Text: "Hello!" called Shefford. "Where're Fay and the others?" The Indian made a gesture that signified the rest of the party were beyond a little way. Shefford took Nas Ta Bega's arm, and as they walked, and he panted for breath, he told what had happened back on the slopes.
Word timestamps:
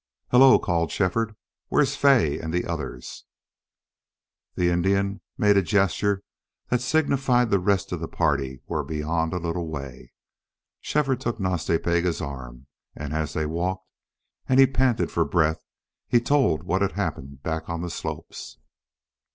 "Hello!" 0.31 0.57
called 0.57 0.91
Shefford. 0.91 1.35
"Where're 1.69 1.85
Fay 1.85 2.39
and 2.39 2.51
the 2.51 2.65
others?" 2.65 3.25
The 4.55 4.69
Indian 4.69 5.21
made 5.37 5.57
a 5.57 5.61
gesture 5.61 6.23
that 6.69 6.81
signified 6.81 7.51
the 7.51 7.59
rest 7.59 7.91
of 7.91 7.99
the 7.99 8.07
party 8.07 8.63
were 8.65 8.83
beyond 8.83 9.31
a 9.31 9.37
little 9.37 9.67
way. 9.67 10.11
Shefford 10.79 11.21
took 11.21 11.39
Nas 11.39 11.65
Ta 11.65 11.77
Bega's 11.77 12.19
arm, 12.19 12.65
and 12.95 13.13
as 13.13 13.33
they 13.33 13.45
walked, 13.45 13.85
and 14.49 14.59
he 14.59 14.65
panted 14.65 15.11
for 15.11 15.23
breath, 15.23 15.61
he 16.07 16.19
told 16.19 16.63
what 16.63 16.81
had 16.81 16.93
happened 16.93 17.43
back 17.43 17.69
on 17.69 17.83
the 17.83 17.89
slopes. 17.91 18.57